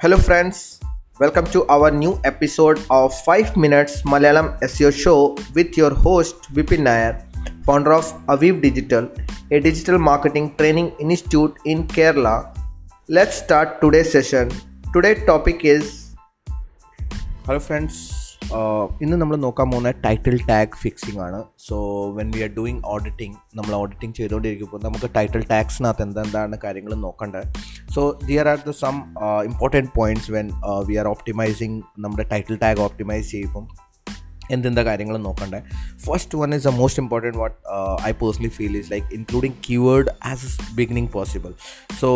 Hello 0.00 0.16
friends 0.18 0.62
welcome 1.20 1.44
to 1.54 1.66
our 1.70 1.92
new 1.92 2.10
episode 2.26 2.80
of 2.90 3.24
five 3.24 3.58
minutes 3.58 4.08
Malayalam 4.08 4.58
SEO 4.82 4.92
show 4.94 5.14
with 5.52 5.78
your 5.78 5.92
host 5.98 6.54
Vipin 6.54 6.84
Nair 6.84 7.14
founder 7.64 7.90
of 7.90 8.30
Aveev 8.30 8.60
digital 8.60 9.04
a 9.52 9.58
digital 9.58 9.96
marketing 10.02 10.50
training 10.58 10.92
institute 11.00 11.68
in 11.68 11.88
Kerala 11.98 12.28
let 13.10 13.32
start 13.32 13.72
today 13.82 14.02
session 14.12 14.46
today 14.94 15.12
topic 15.28 15.66
is 15.68 15.92
hello 17.46 17.58
friends 17.58 18.00
ഇന്ന് 19.02 19.16
നമ്മൾ 19.16 19.36
നോക്കാൻ 19.36 19.70
പോകുന്ന 19.70 19.90
title 20.04 20.46
tag 20.46 20.76
fixing 20.76 21.20
ആണ്. 21.20 21.38
So 21.58 21.76
when 22.10 22.30
we 22.30 22.40
are 22.40 22.48
doing 22.48 22.80
auditing 22.84 23.36
നമ്മൾ 23.54 23.74
auditing 23.74 24.14
ചെയ്തുകൊണ്ടിരിക്കുമ്പോൾ 24.14 24.80
നമുക്ക് 24.84 25.10
title 25.16 25.44
ടാഗ്സിനകത്ത് 25.46 26.02
എന്തെന്താണ് 26.02 26.58
കാര്യങ്ങൾ 26.64 26.94
നോക്കേണ്ടത് 26.94 27.46
so 27.95 28.19
their 28.25 28.47
R 28.47 28.59
the 28.67 28.73
some 28.79 28.97
important 29.45 29.91
points 29.95 30.31
when 30.31 30.49
we 30.85 30.95
R 30.95 31.07
optimising 31.07 31.81
നമ്മുടെ 31.99 32.27
ടൈറ്റിൽ 32.31 32.57
ടാഗ് 32.57 32.79
ഓപ്റ്റിമൈസ് 32.79 33.31
ചെയ്യുമ്പം 33.31 33.65
എന്തെന്താ 34.51 34.83
കാര്യങ്ങൾ 34.83 35.17
നോക്കണ്ടേ 35.17 35.59
first 36.05 36.37
one 36.37 36.55
is 36.55 36.63
the 36.63 36.67
most 36.67 37.01
important 37.03 37.39
what 37.39 37.55
I 38.05 38.11
personally 38.11 38.47
feel 38.47 38.77
is 38.77 38.91
like 38.91 39.07
including 39.13 39.55
keyword 39.69 40.09
as 40.23 40.45
A 40.45 40.75
beginning 40.75 41.07
possible 41.07 41.51
so 41.99 42.09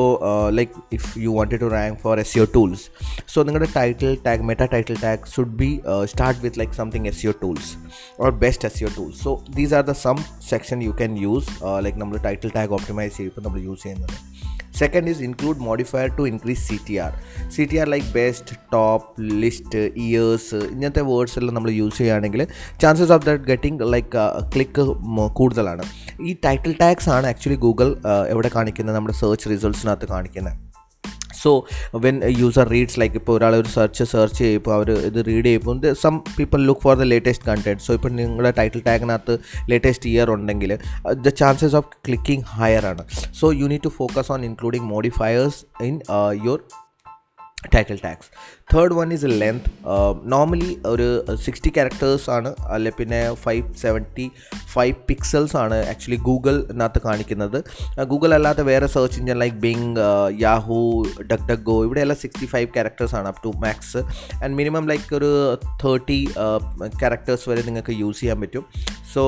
like 0.50 0.72
if 0.94 1.20
you 1.20 1.32
wanted 1.32 1.60
to 1.60 1.68
rank 1.68 1.98
for 2.00 2.20
S 2.20 2.38
your 2.38 2.50
tools 2.54 2.86
so 3.28 3.44
നിങ്ങളുടെ 3.44 3.70
title 3.76 4.18
tag 4.26 4.42
meta 4.42 4.66
title 4.66 5.00
tag 5.02 5.32
should 5.36 5.56
be 5.56 5.70
start 6.06 6.42
with 6.44 6.60
like 6.60 6.74
something 6.74 7.08
S 7.08 7.26
your 7.26 7.38
tools 7.42 7.72
or 8.20 8.32
best 8.32 8.68
S 8.68 8.84
your 8.84 8.94
tools 8.98 9.24
so 9.24 9.44
these 9.56 9.74
are 9.74 9.84
the 9.84 9.92
some 9.92 10.20
section 10.50 10.84
you 10.84 10.92
can 10.92 11.18
use 11.18 11.50
like 11.80 11.98
നമ്മൾ 11.98 12.18
title 12.18 12.50
tag 12.50 12.72
optimise 12.72 13.18
ചെയ്യുമ്പോൾ 13.18 13.42
നമ്മൾ 13.42 13.62
use 13.62 13.84
ചെയ്യുന്നത് 13.84 14.18
Second 14.81 15.07
is 15.13 15.21
include 15.21 15.59
modifier 15.59 16.09
to 16.19 16.25
increase 16.25 16.61
CTR. 16.69 17.13
CTR 17.55 17.87
like 17.95 18.07
best, 18.15 18.55
top, 18.75 19.03
list, 19.43 19.75
years 20.07 20.45
ഇങ്ങനത്തെ 20.73 21.03
words 21.11 21.37
എല്ലാം 21.41 21.55
നമ്മൾ 21.59 21.71
use 21.81 21.99
ചെയ്യുകയാണെങ്കിൽ 21.99 22.43
chances 22.83 23.13
of 23.17 23.27
that 23.29 23.45
getting 23.53 23.93
like 23.95 24.11
click 24.55 24.87
കൂടുതലാണ്. 25.41 25.87
ഈ 26.29 26.33
ടൈറ്റിൽ 26.47 26.75
ടാഗ്സ് 26.83 27.11
ആണ് 27.17 27.27
ആക്ച്വലി 27.27 27.61
ഗൂഗിൾ 27.67 27.89
uh, 28.11 28.25
എവിടെ 28.35 28.51
കാണിക്കുന്നത്? 28.57 28.97
നമ്മുടെ 28.97 29.17
സെർച്ച് 29.23 29.51
റിസൾട്ട്സിനകത്ത് 29.55 30.09
കാണിക്കുന്നത്. 30.15 30.62
So 31.43 31.51
when 32.05 32.17
user 32.41 32.67
reads 32.75 32.99
like 33.01 33.17
ഇപ്പോൾ 33.21 33.35
ഒരാൾ 33.37 33.55
ഒരു 33.61 33.69
സെർച്ച് 33.69 34.05
സെർച്ച് 34.13 34.39
ചെയ്യുമ്പോൾ 34.39 34.75
അവർ 34.77 34.91
ഇത് 35.09 35.19
റീഡ് 35.27 35.47
ചെയ്യുമ്പോൾ 35.47 35.95
some 36.03 36.15
people 36.39 36.61
look 36.69 36.81
for 36.81 36.97
the 36.97 37.07
latest 37.13 37.47
content 37.51 37.85
so 37.87 37.93
ഇപ്പോൾ 37.99 38.13
നിങ്ങളുടെ 38.19 38.53
ടൈറ്റിൽ 38.59 38.83
ടാഗിനകത്ത് 38.89 39.37
ലേറ്റസ്റ്റ് 39.71 40.09
ഇയർ 40.13 40.31
ഉണ്ടെങ്കിൽ 40.37 40.73
the 41.27 41.33
chances 41.41 41.77
of 41.81 41.89
clicking 42.07 42.45
higher 42.59 42.87
ആണ്. 42.87 43.03
So 43.41 43.47
you 43.61 43.67
need 43.73 43.85
to 43.85 43.93
focus 43.99 44.33
on 44.33 44.41
including 44.45 44.89
modifiers 44.95 45.59
in 45.89 45.95
your 46.47 46.61
title 47.75 47.99
tags 48.05 48.29
third 48.73 48.95
one 48.99 49.09
is 49.17 49.29
length 49.43 49.67
normally 50.35 50.71
ഒരു 50.93 51.07
sixty 51.45 51.71
characters 51.77 52.29
ആണ്. 52.37 52.51
അല്ലെ 52.75 52.93
പിന്നെ 52.99 53.21
five 53.45 53.65
seventy 53.83 54.27
five 54.75 54.95
pixels 55.09 55.57
ആണ് 55.63 55.79
actually 55.93 56.19
ഗൂഗിളിനകത്ത് 56.29 57.03
കാണിക്കുന്നത്. 57.07 57.59
Google 58.13 58.33
അല്ലാത്ത 58.39 58.61
വേറെ 58.71 58.87
search 58.95 59.19
engine 59.21 59.39
like 59.43 59.57
Bing 59.67 59.89
Yahoo 60.45 60.79
duck 61.31 61.47
duck 61.51 61.65
go 61.71 61.77
ഇവിടെയെല്ലാം 61.85 62.21
സിക്സ്റ്റി 62.25 62.49
ഫൈവ് 62.55 62.69
ക്യാരക്ടേഴ്സ് 62.77 63.17
ആണ് 63.21 63.29
up 63.33 63.43
to 63.47 63.53
max 63.67 64.03
and 64.43 64.55
minimum 64.61 64.87
like 64.93 65.15
ഒരു 65.21 65.31
തേർട്ടി 65.85 66.21
ക്യാരക്ടേഴ്സ് 67.01 67.49
വരെ 67.53 67.63
നിങ്ങൾക്ക് 67.69 67.97
യൂസ് 68.03 68.21
ചെയ്യാൻ 68.21 68.41
പറ്റും. 68.45 68.65
So 69.15 69.23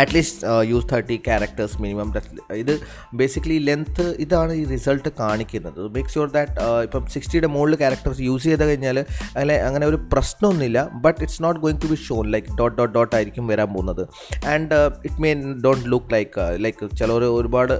at least 0.00 0.50
use 0.70 0.86
thirty 0.90 1.16
characters 1.26 1.76
minimum 1.82 2.08
ഇത് 2.60 2.72
ബേസിക്കലി 3.20 3.58
ലെങ്ത്ത് 3.68 4.06
ഇതാണ് 4.24 4.52
ഈ 4.60 4.62
റിസൾട്ട് 4.72 5.10
കാണിക്കുന്നത്. 5.20 5.80
മേക്ക് 5.94 6.12
ഷുവർ 6.14 6.28
ദാറ്റ് 6.36 6.52
ഇപ്പം 6.86 7.04
സിക്സ്റ്റിയുടെ 7.14 7.48
മുകളിൽ 7.54 7.76
ക്യാരക്ടേഴ്സ് 7.82 8.22
യൂസ് 8.28 8.44
ചെയ്ത് 8.50 8.64
കഴിഞ്ഞാൽ 8.68 8.98
അങ്ങനെ 9.02 9.56
അങ്ങനെ 9.68 9.86
ഒരു 9.90 9.98
പ്രശ്നമൊന്നുമില്ല. 10.12 10.78
But 11.04 11.18
it's 11.24 11.40
not 11.46 11.60
going 11.64 11.80
to 11.84 11.90
be 11.92 11.98
shown 12.06 12.26
like 12.34 12.48
dot 12.60 12.76
dot 12.78 12.94
dot 12.96 13.14
ആയിരിക്കും 13.18 13.46
വരാൻ 13.52 13.70
പോകുന്നത്. 13.74 14.02
And 14.54 14.80
it 15.08 15.18
may 15.24 15.32
don't 15.66 15.86
look 15.94 16.10
like 16.16 16.48
like 16.66 16.90
ചിലർ 17.00 17.24
ഒരുപാട് 17.38 17.74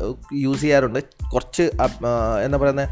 യൂസ് 0.44 0.62
ചെയ്യാറുണ്ട്. 0.64 1.00
കുറച്ച് 1.34 1.66
എന്താ 2.46 2.58
പറയുന്നത് 2.64 2.88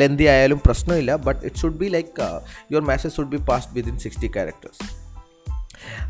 ലെന്തി 0.00 0.28
ആയാലും 0.34 0.60
പ്രശ്നമില്ല. 0.68 1.12
But 1.28 1.42
it 1.48 1.58
should 1.62 1.80
be 1.82 1.90
like 1.96 2.12
your 2.72 2.84
message 2.92 3.14
should 3.18 3.32
be 3.36 3.42
passed 3.50 3.74
within 3.78 3.98
sixty 4.06 4.30
characters 4.36 4.82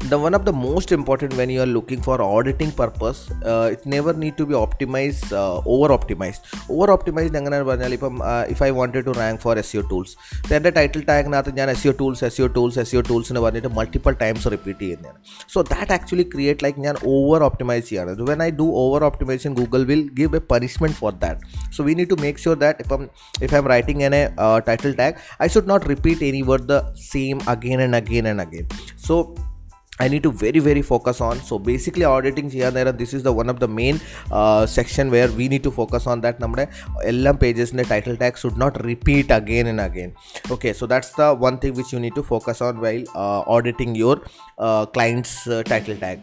the 0.04 0.18
one 0.18 0.34
of 0.34 0.44
the 0.46 0.54
most 0.54 0.92
important 0.92 1.32
when 1.34 1.50
you 1.50 1.62
are 1.62 1.68
looking 1.68 2.02
for 2.02 2.16
auditing 2.24 2.72
purpose 2.74 3.20
uh, 3.44 3.70
it 3.72 3.82
never 3.86 4.14
need 4.14 4.36
to 4.36 4.46
be 4.46 4.56
optimized 4.56 5.32
uh, 5.34 5.62
over 5.66 5.90
optimized 5.98 6.42
over 6.70 6.88
optimized 6.96 7.36
എങ്ങനെ 7.40 7.58
പറഞ്ഞാൽ 7.64 7.92
ഇപ്പം 7.98 8.16
if 8.54 8.62
I 8.64 8.70
wanted 8.78 9.04
to 9.06 9.14
rank 9.20 9.40
for 9.44 9.56
S 9.62 9.72
U 9.76 9.82
tools 9.92 10.14
എൻ്റെ 10.58 10.72
title 10.78 11.02
ടാഗിനകത്ത് 11.10 11.52
ഞാൻ 11.60 11.70
S 11.74 11.84
U 11.88 11.92
tools 12.02 12.24
S 12.28 12.40
U 12.42 12.48
tools 12.56 12.80
S 12.84 12.94
U 12.96 13.02
tools 13.10 13.30
എന്ന് 13.32 13.44
പറഞ്ഞിട്ട് 13.46 13.72
multiple 13.78 14.16
times 14.24 14.52
repeat 14.56 14.82
ചെയ്യുന്നതാണ് 14.84 15.20
so 15.54 15.62
that 15.72 15.94
actually 15.98 16.26
create 16.34 16.64
like 16.66 16.82
ഞാൻ 16.88 16.98
over 17.14 17.44
optimise 17.50 17.86
ചെയ്യാണ് 17.90 18.28
when 18.32 18.42
I 18.48 18.50
do 18.62 18.68
over 18.84 19.04
optimisation 19.10 19.54
Google 19.62 19.84
will 19.92 20.04
give 20.20 20.36
A 20.36 20.44
punishment 20.54 21.00
for 21.02 21.14
that 21.24 21.40
so 21.78 21.84
we 21.90 21.96
need 22.02 22.12
to 22.16 22.20
make 22.26 22.44
sure 22.46 22.60
that 22.66 22.84
ഇപ്പം 22.86 23.04
if 23.44 23.52
I 23.54 23.62
M 23.64 23.70
writing 23.76 24.04
N 24.10 24.16
A 24.22 24.24
title 24.70 24.94
tag 25.02 25.16
I 25.46 25.50
should 25.56 25.72
not 25.74 25.88
repeat 25.94 26.30
any 26.32 26.44
word 26.52 26.68
the 26.74 26.78
same 27.14 27.40
again 27.56 27.82
and 27.88 28.00
again 28.02 28.28
and 28.34 28.44
again 28.48 28.68
so 29.08 29.16
I 30.00 30.08
need 30.08 30.24
to 30.24 30.32
very 30.32 30.62
very 30.68 30.82
focus 30.82 31.18
on. 31.22 31.36
So 31.48 31.56
basically 31.70 32.06
auditing 32.12 32.48
ചെയ്യാൻ 32.54 32.72
നേരം 32.78 32.96
this 33.02 33.12
is 33.18 33.22
the 33.28 33.34
one 33.40 33.50
of 33.54 33.58
the 33.64 33.70
main 33.80 33.96
uh, 34.40 34.64
section 34.78 35.06
where 35.16 35.30
we 35.40 35.46
need 35.54 35.64
to 35.68 35.74
focus 35.80 36.06
on 36.14 36.20
that 36.26 36.36
നമ്മുടെ 36.44 36.66
എല്ലാ 37.12 37.32
പേജസിൻ്റെ 37.44 37.86
title 37.92 38.18
tag 38.24 38.40
should 38.42 38.58
not 38.64 38.76
repeat 38.92 39.30
again 39.40 39.68
and 39.74 39.82
again. 39.88 40.12
Okay, 40.56 40.74
so 40.80 40.86
that's 40.94 41.12
the 41.22 41.30
one 41.48 41.58
thing 41.64 41.76
which 41.80 41.92
you 41.96 42.02
need 42.06 42.16
to 42.22 42.26
focus 42.34 42.60
on 42.70 42.76
while 42.86 43.04
uh, 43.24 43.42
auditing 43.56 43.94
your 44.04 44.18
uh, 44.68 44.84
client's 44.98 45.34
uh, 45.48 45.64
title 45.72 45.98
tag. 46.06 46.20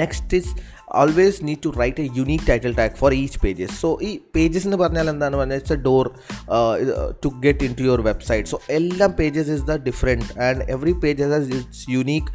Next 0.00 0.32
is 0.32 0.46
always 0.92 1.42
need 1.42 1.60
to 1.62 1.70
write 1.72 1.98
a 1.98 2.06
unique 2.08 2.44
title 2.44 2.74
tag 2.74 2.92
for 3.00 3.10
each 3.20 3.36
pages 3.44 3.70
so 3.82 3.88
ഈ 4.08 4.10
pages 4.34 4.66
എന്ന് 4.68 4.78
പറഞ്ഞാൽ 4.82 5.06
എന്താണ് 5.12 5.36
പറഞ്ഞാൽ 5.40 5.58
it's 5.60 5.76
a 5.76 5.80
door 5.88 6.06
to 7.24 7.28
get 7.44 7.64
in 7.68 7.74
to 7.78 7.84
your 7.88 8.00
website 8.10 8.50
so 8.52 8.58
എല്ലാ 8.78 9.06
pages 9.20 9.50
is 9.56 9.64
the 9.70 9.76
different 9.88 10.28
and 10.48 10.66
every 10.76 10.94
pages 11.04 11.32
has 11.36 11.48
it's 11.58 11.84
unique 11.96 12.30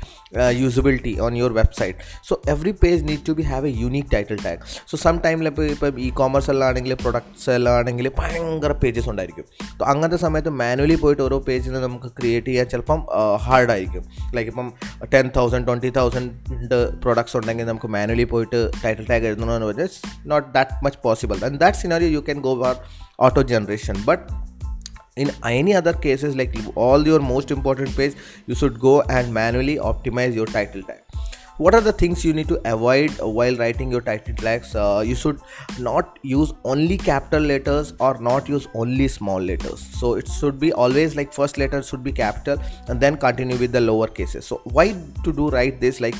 on 1.20 1.36
your 1.36 1.52
website 1.52 1.98
so 2.28 2.42
every 2.48 2.70
page 2.70 3.08
need 3.08 3.20
to 3.28 3.32
be 3.32 3.42
have 3.42 3.68
a 3.68 3.72
unique 3.80 4.08
title 4.14 4.42
tag 4.44 4.58
so 4.90 4.96
some 4.96 5.18
ടൈമിൽ 5.18 5.46
ഇപ്പോൾ 5.46 5.66
ഇപ്പം 5.66 6.00
E 6.00 6.10
commerce 6.10 6.50
എല്ലാം 6.50 6.68
ആണെങ്കിൽ 6.68 6.94
products 6.94 7.50
എല്ലാം 7.50 7.74
ആണെങ്കിൽ 7.74 8.10
ഭയങ്കര 8.18 8.72
pages 8.72 9.08
ഉണ്ടായിരിക്കും. 9.08 9.44
സോ 9.78 9.84
അങ്ങനത്തെ 9.84 10.16
സമയത്ത് 10.16 10.48
മാനുവലി 10.48 10.94
പോയിട്ട് 10.94 11.22
ഓരോ 11.22 11.38
പേജിൽ 11.38 11.72
നമുക്ക് 11.72 12.06
ക്രിയേറ്റ് 12.06 12.46
ചെയ്യാൻ 12.46 12.66
ചിലപ്പം 12.66 13.06
ഹാർഡായിരിക്കും 13.36 14.04
ലൈക്ക് 14.34 14.50
ഇപ്പം 14.50 14.72
ten 15.14 15.30
thousand 15.36 15.66
twenty 15.66 15.88
thousand 15.88 16.92
products 17.02 17.36
ഉണ്ടെങ്കിൽ 17.36 17.64
നമുക്ക് 17.64 17.86
മാനുവലി 17.86 18.24
പോയിട്ട് 18.24 18.70
ടൈറ്റിൽ 18.84 19.06
ടാഗ് 19.06 19.26
എഴുതണമെന്ന് 19.26 19.66
പറഞ്ഞാൽ 19.66 19.88
not 20.26 20.54
that 20.54 20.84
much 20.84 20.98
possible 21.02 21.44
and 21.44 21.60
that 21.60 21.78
scenario 21.78 22.10
you 22.10 22.18
can 22.18 22.40
go 22.40 22.54
for 22.54 22.74
auto 23.18 23.42
generation. 23.42 23.96
But 24.06 24.20
in 25.16 25.30
any 25.44 25.74
other 25.74 25.92
cases 25.92 26.34
like 26.36 26.54
all 26.74 27.06
your 27.06 27.20
most 27.20 27.50
important 27.50 27.94
page 27.96 28.14
you 28.46 28.54
should 28.54 28.80
go 28.80 29.02
and 29.02 29.32
manually 29.32 29.76
optimize 29.76 30.34
your 30.34 30.46
title 30.46 30.82
tag. 30.82 31.02
What 31.58 31.74
are 31.74 31.82
the 31.82 31.92
things 31.92 32.24
you 32.24 32.32
need 32.32 32.48
to 32.48 32.60
avoid 32.64 33.10
while 33.20 33.54
writing 33.56 33.90
your 33.90 34.00
title 34.00 34.34
tags? 34.34 34.74
Uh, 34.74 35.04
you 35.06 35.14
should 35.14 35.38
not 35.78 36.18
use 36.22 36.52
only 36.64 36.96
capital 36.96 37.42
letters 37.42 37.92
or 38.00 38.18
not 38.20 38.48
use 38.48 38.66
only 38.74 39.06
small 39.06 39.38
letters. 39.38 39.80
So 40.00 40.14
it 40.14 40.26
should 40.28 40.58
be 40.58 40.72
always 40.72 41.14
like 41.14 41.32
first 41.32 41.58
letter 41.58 41.82
should 41.82 42.02
be 42.02 42.10
capital 42.10 42.58
and 42.88 42.98
then 42.98 43.18
continue 43.18 43.58
with 43.58 43.70
the 43.72 43.82
lower 43.82 44.08
cases. 44.08 44.46
So 44.46 44.62
why 44.64 44.96
to 45.24 45.32
do 45.32 45.50
write 45.50 45.78
this? 45.78 46.00
Like 46.00 46.16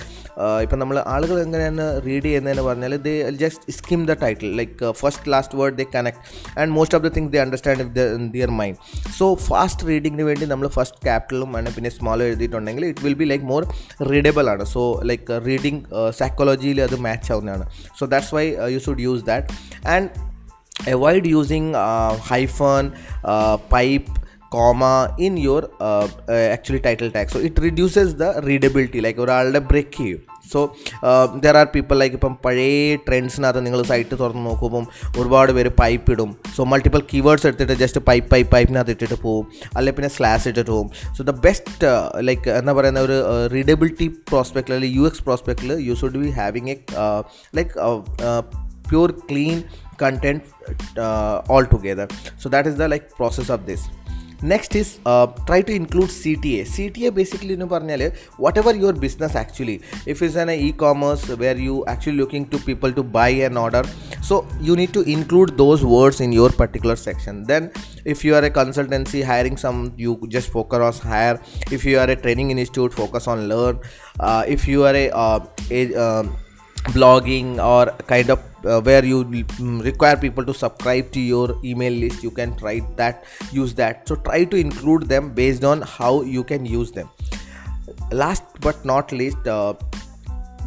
ഇപ്പം 0.63 0.79
നമ്മൾ 0.79 1.03
ആളുകൾ 1.07 1.41
എങ്ങനെയാണ് 1.41 2.03
read 2.07 2.25
ചെയ്യുന്നതെന്ന് 2.25 2.63
പറഞ്ഞാൽ 2.63 2.97
they 2.97 3.31
just 3.31 3.73
skim 3.73 4.07
the 4.07 4.13
title 4.13 4.57
like 4.57 4.93
first 4.93 5.33
last 5.33 5.59
word 5.59 5.77
they 5.77 5.87
connect 5.95 6.19
and 6.61 6.73
most 6.73 6.99
of 6.99 7.05
the 7.05 7.09
things 7.09 7.33
they 7.33 7.39
understand 7.39 8.31
their 8.33 8.49
mind 8.49 8.79
so 9.19 9.35
fast 9.35 9.89
റീഡിങ്ങിന് 9.89 10.23
വേണ്ടി 10.23 10.47
നമ്മൾ 10.47 10.69
first 10.69 10.97
ക്യാപിറ്റലും 11.03 11.57
ആണ് 11.57 11.75
പിന്നെ 11.75 11.91
small 11.91 12.23
എഴുതിയിട്ടുണ്ടെങ്കിൽ 12.23 12.87
it 12.87 13.05
will 13.05 13.15
be 13.15 13.25
like 13.25 13.45
more 13.45 13.67
readable 14.13 14.51
ആണ്. 14.51 14.65
So 14.65 15.03
like 15.03 15.47
reading 15.47 15.83
സൈക്കോളജിയിൽ 16.11 16.83
അത് 16.83 16.97
match 16.97 17.33
ആവുന്നതാണ്. 17.33 17.67
So 18.01 18.07
that's 18.07 18.35
why 18.35 18.57
you 18.75 18.79
should 18.79 19.01
use 19.01 19.25
that 19.25 19.47
and 19.89 20.09
avoid 20.89 21.27
using 21.27 21.75
hyphen 22.31 22.93
pipe 23.73 24.22
comma 24.55 24.95
in 25.27 25.35
your 25.47 25.65
actually 26.55 26.81
title 26.87 27.09
actually 27.21 27.33
so 27.35 27.41
it 27.49 27.63
reduces 27.67 28.13
the 28.23 28.27
readability 28.49 29.01
like 29.07 29.21
ഒരാളുടെ 29.25 29.61
break 29.71 29.95
ചെയ്യും. 29.99 30.21
So 30.53 30.61
there 31.45 31.57
are 31.61 31.67
people 31.75 31.97
like 32.03 32.17
ഇപ്പം 32.19 32.35
പഴയ 32.45 32.97
ട്രെൻഡ്സിനകത്ത് 33.07 33.61
നിങ്ങൾ 33.67 33.81
site 33.91 34.15
തുറന്ന് 34.23 34.43
നോക്കുമ്പം 34.49 34.85
ഒരുപാട് 35.21 35.53
പേര് 35.57 35.71
pipe 35.83 36.11
ഇടും. 36.15 36.31
സോ 36.57 36.65
മൾട്ടിപ്പിൾ 36.73 37.03
കീവേഡ്സ് 37.13 37.47
എടുത്തിട്ട് 37.51 37.77
ജസ്റ്റ് 37.83 38.03
പൈപ്പ് 38.09 38.29
പൈപ്പ് 38.35 38.51
പൈപ്പിനകത്ത് 38.55 38.95
ഇട്ടിട്ട് 38.97 39.19
പോകും 39.27 39.47
അല്ലെങ്കിൽ 39.77 39.97
പിന്നെ 39.99 40.11
സ്ലാസ് 40.17 40.45
ഇട്ടിട്ട് 40.51 40.73
പോകും 40.75 40.91
സോ 41.19 41.23
ദ 41.31 41.35
ബെസ്റ്റ് 41.47 41.93
ലൈക്ക് 42.31 42.51
എന്താ 42.59 42.75
പറയുന്ന 42.81 43.03
ഒരു 43.09 43.19
റീഡബിലിറ്റി 43.57 44.09
പ്രോസ്പെക്റ്റിൽ 44.33 44.75
അല്ലെങ്കിൽ 44.77 44.99
U 45.01 45.07
X 45.11 45.25
പ്രോസ്പെക്റ്റിൽ 45.29 45.73
you 45.89 45.97
should 46.03 46.21
be 46.25 46.33
having 46.41 46.71
a 46.75 46.79
like 47.61 47.73
pure 48.91 49.11
clean 49.31 49.59
content 50.03 50.43
all 51.55 51.65
together 51.73 52.09
so 52.43 52.47
that 52.55 52.71
is 52.71 52.77
the 52.83 52.87
like 52.95 53.09
process 53.19 53.51
of 53.57 53.65
this. 53.69 53.83
Next 54.52 54.80
is 54.82 54.92
try 55.48 55.60
to 55.68 55.74
include 55.80 56.14
C 56.22 56.32
T 56.44 56.52
A 56.60 56.64
C 56.74 56.84
T 56.96 57.04
A 57.10 57.12
basically 57.20 57.54
എന്ന് 57.58 57.68
പറഞ്ഞാൽ 57.74 58.02
what 58.44 58.60
ever 58.62 58.74
your 58.84 58.98
business 59.06 59.38
actually 59.44 59.78
if 60.14 60.22
is 60.28 60.38
an 60.44 60.52
E 60.68 60.70
commerce 60.84 61.38
where 61.44 61.60
you 61.68 61.78
actually 61.94 62.20
looking 62.24 62.50
to 62.54 62.60
people 62.68 62.92
to 63.00 63.06
buy 63.20 63.32
an 63.50 63.58
order 63.66 63.86
so 64.22 64.36
you 64.62 64.74
need 64.76 64.92
to 64.92 65.02
include 65.14 65.50
those 65.58 65.82
words 65.86 66.18
in 66.20 66.32
your 66.32 66.50
particular 66.62 66.96
section 66.98 67.36
then 67.44 67.64
if 68.14 68.26
you 68.26 68.32
are 68.36 68.44
a 68.44 68.52
consultancy 68.52 69.24
hiring 69.24 69.58
some 69.58 69.78
you 69.98 70.14
just 70.28 70.50
focus 70.50 71.00
on 71.00 71.12
hire 71.12 71.38
if 71.72 71.86
you 71.86 71.96
are 71.98 72.10
a 72.10 72.18
training 72.18 72.50
institute 72.56 72.94
focus 72.94 73.28
on 73.28 73.48
learn 73.48 73.78
uh, 74.20 74.44
if 74.48 74.68
you 74.68 74.84
are 74.84 74.96
a, 74.96 75.08
uh, 75.26 75.40
a 75.72 75.82
um, 76.06 76.26
blogging 76.90 77.48
or 77.66 77.84
kind 78.06 78.30
of 78.36 78.42
uh, 78.65 78.81
where 78.81 79.05
you 79.05 79.25
mm, 79.25 79.83
require 79.85 80.17
people 80.17 80.45
to 80.45 80.55
subscribe 80.55 81.11
to 81.13 81.21
your 81.21 81.57
email 81.65 81.93
list. 81.93 82.23
You 82.23 82.31
can 82.31 82.57
try 82.57 82.81
that 82.97 83.25
use 83.53 83.75
that. 83.75 84.09
So 84.09 84.17
try 84.17 84.45
to 84.45 84.57
include 84.57 85.09
them 85.09 85.33
based 85.33 85.65
on 85.65 85.83
how 85.83 86.23
you 86.23 86.45
can 86.45 86.67
use 86.67 86.93
them. 86.93 87.11
Last 88.11 88.45
but 88.61 88.85
not 88.85 89.13
least 89.13 89.47
uh, 89.47 89.75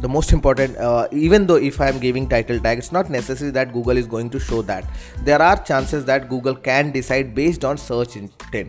the 0.00 0.08
most 0.08 0.32
important 0.32 0.76
uh, 0.76 1.08
even 1.10 1.46
though 1.46 1.56
if 1.56 1.80
i 1.80 1.88
am 1.88 1.98
giving 1.98 2.28
title 2.28 2.60
tag 2.60 2.76
it's 2.76 2.92
not 2.92 3.08
necessary 3.08 3.50
that 3.50 3.72
google 3.72 3.96
is 3.96 4.06
going 4.06 4.28
to 4.30 4.38
show 4.38 4.62
that. 4.62 4.84
There 5.24 5.40
are 5.40 5.56
chances 5.62 6.04
that 6.04 6.28
google 6.28 6.54
can 6.54 6.90
decide 6.90 7.34
based 7.34 7.64
on 7.64 7.78
search 7.78 8.16
so 8.52 8.62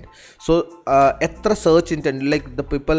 so 0.46 0.54
എത്ര 1.28 1.52
search 1.64 1.92
intent 1.96 2.32
like 2.32 2.46
the 2.60 2.64
people 2.72 2.98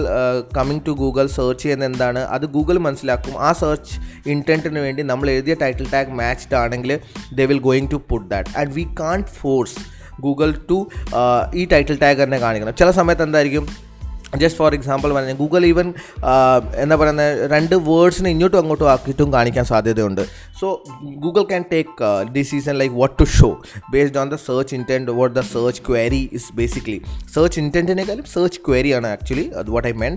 coming 0.59 0.83
to 0.87 0.93
Google 1.03 1.27
search 1.37 1.63
ചെയ്യുന്ന 1.63 1.85
എന്താണ് 1.91 2.21
അത് 2.37 2.47
Google 2.57 2.79
മനസ്സിലാക്കും. 2.87 3.35
ആ 3.49 3.51
search 3.63 3.95
ഇന്റന്റിന് 4.35 4.81
വേണ്ടി 4.87 5.03
നമ്മൾ 5.13 5.31
എഴുതിയ 5.31 5.57
title 5.63 5.89
tag 5.95 6.15
matched 6.21 6.57
ആണെങ്കിൽ 6.63 6.93
they 7.39 7.47
will 7.53 7.63
going 7.69 7.91
to 7.95 8.01
put 8.13 8.27
that 8.35 8.57
and 8.61 8.73
we 8.79 8.87
can 9.03 9.23
force 9.41 9.77
Google 10.27 10.53
to 10.71 10.79
ഈ 11.61 11.65
ടൈറ്റിൽ 11.73 11.99
ടാഗ് 12.05 12.19
തന്നെ 12.23 12.39
കാണിക്കണം. 12.47 12.75
ചില 12.83 12.91
സമയത്ത് 13.01 13.25
എന്തായിരിക്കും 13.29 13.67
ജസ്റ്റ് 14.41 14.59
ഫോർ 14.59 14.75
എക്സാമ്പിൾ 14.75 15.13
പറഞ്ഞാൽ 15.17 15.37
ഗൂഗിൾ 15.43 15.65
ഈവൻ 15.67 15.89
എന്താ 16.83 16.97
പറയുന്നത് 17.01 17.51
രണ്ട് 17.53 17.75
വേർഡ്സിനെ 17.91 18.31
ഇങ്ങോട്ടും 18.31 18.59
അങ്ങോട്ടും 18.61 18.89
ആക്കിയിട്ടും 18.95 19.33
കാണിക്കാൻ 19.33 19.65
സാധ്യതയുണ്ട്. 19.65 20.23
So 20.61 20.67
Google 21.25 21.43
can 21.53 21.65
take 21.73 21.91
decision 22.37 22.75
like 22.81 22.95
what 22.95 23.15
to 23.21 23.27
show 23.37 23.51
based 23.95 24.19
on 24.23 24.29
the 24.35 24.39
search 24.47 24.75
intent 24.79 25.15
what 25.21 25.35
the 25.39 25.45
search 25.55 25.83
query 25.89 26.23
is 26.39 26.49
basically 26.61 27.01
search 27.37 27.61
ഇന്റന്റിനേക്കാളും 27.61 28.27
search 28.35 28.61
query 28.69 28.93
ആണ് 28.99 29.07
ആക്ച്വലി 29.07 29.47
അത് 29.63 29.71
വാട്ട് 29.77 29.89
ഐ 29.89 29.95
മെൻ 30.05 30.17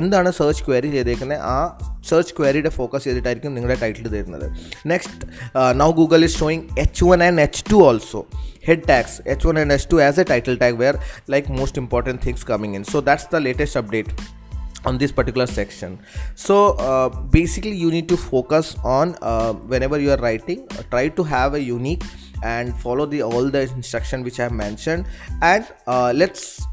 എന്താണ് 0.00 0.32
സെർച്ച് 0.40 0.64
ക്വയറി 0.68 0.90
ചെയ്തേക്കുന്നത് 0.96 1.40
ആ 1.54 1.78
സെർച്ച് 2.10 2.34
ക്വയറിയുടെ 2.38 2.68
ഫോക്കസ് 2.68 3.04
ചെയ്തിട്ടായിരിക്കും 3.04 3.54
നിങ്ങളുടെ 3.54 3.78
title 3.80 4.08
തരുന്നത്. 4.08 4.46
Next 4.86 5.72
now 5.82 5.90
Google 5.92 6.24
is 6.28 6.38
showing 6.42 6.62
H 6.84 7.04
one 7.04 7.22
and 7.28 7.40
H 7.48 7.64
two 7.72 7.80
also 7.88 8.22
head 8.68 8.82
tags. 8.88 9.12
H1 9.34 9.56
and 9.60 9.70
h2 9.72 10.00
as 10.06 10.18
a 10.22 10.24
title 10.30 10.56
tag 10.62 10.74
where 10.80 10.96
like 11.26 11.46
most 11.60 11.78
important 11.82 12.20
things 12.24 12.40
coming 12.50 12.74
in. 12.74 12.82
So 12.84 13.00
that's 13.00 13.24
the 13.38 13.44
latest 13.44 13.76
update 13.76 14.10
on 14.84 14.98
this 14.98 15.12
particular 15.12 15.46
section. 15.46 15.98
So 16.34 16.72
uh, 16.74 17.08
basically 17.08 17.76
you 17.84 17.90
need 17.90 18.08
to 18.08 18.16
focus 18.16 18.76
on 18.84 19.16
uh, 19.22 19.52
whenever 19.74 19.98
you 19.98 20.10
are 20.12 20.16
writing 20.16 20.66
uh, 20.78 20.82
try 20.90 21.08
to 21.08 21.22
have 21.22 21.54
a 21.54 21.60
unique 21.60 22.02
and 22.42 22.74
follow 22.86 23.04
the 23.04 23.22
all 23.22 23.50
the 23.50 23.62
instruction 23.62 24.22
which 24.22 24.38
i 24.40 24.44
have 24.44 24.52
mentioned. 24.52 25.06
And 25.42 25.66
uh, 25.86 26.12
let's 26.14 26.66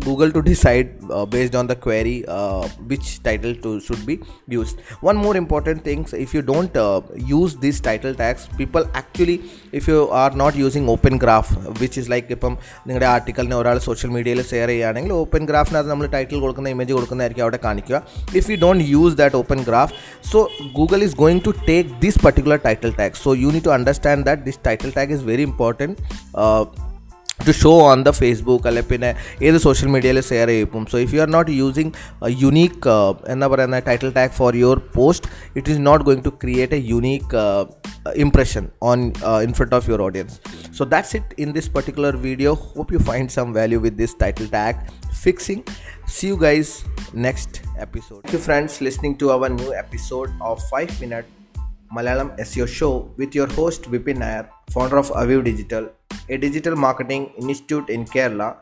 google 0.00 0.30
to 0.32 0.42
decide 0.42 0.88
uh, 1.10 1.24
based 1.26 1.54
on 1.54 1.66
the 1.66 1.76
query 1.76 2.24
uh, 2.28 2.66
which 2.90 3.22
title 3.22 3.54
to 3.56 3.70
should 3.80 4.04
be 4.04 4.14
used 4.50 4.80
one 5.02 5.16
more 5.16 5.36
important 5.36 5.82
thing 5.84 6.00
if 6.16 6.32
you 6.34 6.42
don't 6.42 6.74
uh, 6.76 7.00
use 7.32 7.54
these 7.56 7.80
title 7.80 8.14
tags 8.14 8.48
people 8.56 8.84
actually 8.94 9.36
if 9.72 9.86
you 9.86 10.08
are 10.22 10.30
not 10.32 10.56
using 10.56 10.88
open 10.88 11.16
graph 11.18 11.50
which 11.82 11.96
is 12.02 12.08
like 12.08 12.28
ഇപ്പം 12.34 12.52
നിങ്ങളുടെ 12.86 13.06
ആർട്ടിക്കലിനെ 13.14 13.56
ഒരാൾ 13.60 13.76
social 13.86 14.10
മീഡിയയിൽ 14.14 14.40
share 14.50 14.68
ചെയ്യുകയാണെങ്കിൽ 14.70 15.12
open 15.22 15.42
ഗ്രാഫിനകത്ത് 15.48 15.90
നമ്മൾ 15.92 16.06
title 16.14 16.38
കൊടുക്കുന്ന 16.44 16.68
image 16.74 16.92
കൊടുക്കുന്നതായിരിക്കും 16.96 17.44
അവിടെ 17.46 17.58
കാണിക്കുക 17.66 17.98
if 18.40 18.46
you 18.52 18.56
don't 18.64 18.84
use 18.92 19.16
that 19.20 19.38
open 19.42 19.60
graph 19.68 19.94
so 20.30 20.40
Google 20.78 21.02
is 21.08 21.16
going 21.22 21.42
to 21.48 21.52
take 21.68 21.90
this 22.04 22.20
particular 22.26 22.60
title 22.68 22.92
tag 23.00 23.20
so 23.24 23.32
you 23.42 23.50
need 23.56 23.66
to 23.68 23.74
understand 23.78 24.24
that 24.30 24.44
this 24.48 24.62
title 24.68 24.92
tag 24.98 25.14
is 25.18 25.24
very 25.32 25.46
important 25.50 25.96
to 27.45 27.53
show 27.53 27.75
on 27.91 27.99
the 28.07 28.13
facebook 28.21 28.61
അല്ലെ 28.69 28.83
പിന്നെ 28.91 29.09
ഏത് 29.47 29.57
social 29.65 29.89
മീഡിയയിൽ 29.95 30.19
share 30.29 30.49
ചെയ്യും 30.53 30.85
so 30.93 30.97
if 31.05 31.13
you 31.15 31.21
are 31.25 31.29
not 31.37 31.51
using 31.61 31.91
unique, 32.47 32.85
എന്താ 33.33 33.47
പറയുന്ന 33.53 33.79
title 33.89 34.11
tag 34.19 34.35
for 34.39 34.55
your 34.63 34.79
post 34.97 35.29
it 35.57 35.71
is 35.73 35.81
not 35.89 36.05
going 36.09 36.25
to 36.29 36.33
create 36.43 36.77
a 36.79 36.81
unique 36.97 37.33
uh, 37.33 37.65
impression 38.15 38.71
on 38.81 39.13
uh, 39.23 39.39
in 39.45 39.53
front 39.53 39.73
of 39.73 39.87
your 39.87 40.01
audience. 40.01 40.39
So 40.71 40.85
that's 40.85 41.13
it 41.15 41.23
in 41.37 41.51
this 41.51 41.67
particular 41.67 42.11
video. 42.27 42.55
Hope 42.55 42.91
you 42.91 42.99
find 42.99 43.31
some 43.31 43.53
value 43.53 43.79
with 43.79 43.97
this 43.97 44.13
title 44.13 44.47
tag. 44.47 44.75
Fixing. 45.13 45.63
See 46.07 46.27
you 46.27 46.37
guys 46.37 46.85
next 47.13 47.61
episode. 47.77 48.21
Thank 48.23 48.33
you 48.33 48.39
friends 48.39 48.81
listening 48.81 49.17
to 49.17 49.31
our 49.31 49.49
new 49.49 49.73
episode 49.73 50.31
of 50.41 50.63
5 50.69 51.01
minute 51.01 51.27
malayalam 51.97 52.29
seo 52.49 52.65
show 52.79 52.93
with 53.21 53.33
your 53.39 53.47
host 53.57 53.91
Vipin 53.93 54.17
Nayar 54.23 54.45
founder 54.75 54.97
of 55.03 55.09
aviv 55.21 55.39
a 56.29 56.37
digital 56.37 56.75
marketing 56.75 57.31
institute 57.37 57.89
in 57.89 58.05
Kerala. 58.05 58.57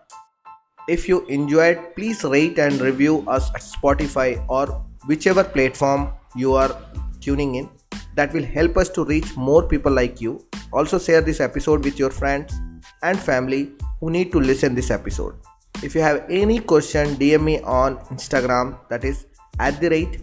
If 0.87 1.07
you 1.09 1.25
enjoyed, 1.27 1.79
please 1.95 2.23
rate 2.23 2.59
and 2.59 2.79
review 2.79 3.23
us 3.27 3.49
at 3.55 3.61
Spotify 3.61 4.43
or 4.47 4.83
whichever 5.07 5.43
platform 5.43 6.13
you 6.35 6.53
are 6.53 6.79
tuning 7.21 7.55
in. 7.55 7.69
That 8.15 8.33
will 8.33 8.45
help 8.45 8.77
us 8.77 8.89
to 8.89 9.03
reach 9.03 9.35
more 9.35 9.63
people 9.63 9.91
like 9.91 10.21
you. 10.21 10.45
Also, 10.71 10.99
share 10.99 11.21
this 11.21 11.39
episode 11.39 11.83
with 11.83 11.97
your 11.97 12.11
friends 12.11 12.53
and 13.01 13.19
family 13.19 13.71
who 13.99 14.11
need 14.11 14.31
to 14.31 14.39
listen 14.39 14.75
this 14.75 14.91
episode. 14.91 15.35
If 15.83 15.95
you 15.95 16.01
have 16.01 16.25
any 16.29 16.59
question, 16.59 17.15
DM 17.15 17.43
me 17.43 17.61
on 17.61 17.97
Instagram 18.15 18.77
that 18.89 19.03
is 19.03 19.25
at 19.59 19.81
the 19.81 19.89
rate 19.89 20.21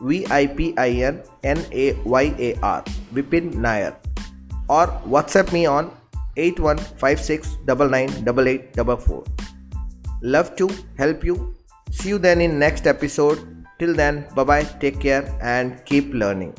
V-I-P-I-N 0.00 1.22
N-A-Y-A-R 1.42 2.84
Vipin 3.14 3.52
Nayar 3.54 3.96
or 4.68 4.86
WhatsApp 5.06 5.52
me 5.52 5.66
on 5.66 5.90
8156998844. 6.36 9.26
Love 10.22 10.54
to 10.56 10.68
help 10.96 11.24
you. 11.24 11.54
See 11.90 12.10
you 12.10 12.18
then 12.18 12.40
in 12.40 12.58
next 12.58 12.86
episode. 12.86 13.38
Till 13.78 13.94
then, 13.94 14.26
bye 14.34 14.44
bye, 14.44 14.64
take 14.64 15.00
care 15.00 15.24
and 15.42 15.84
keep 15.84 16.12
learning. 16.12 16.54